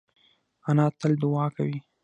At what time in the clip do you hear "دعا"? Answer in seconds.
1.21-1.45